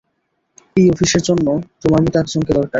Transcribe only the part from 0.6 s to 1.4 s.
এই অফিসের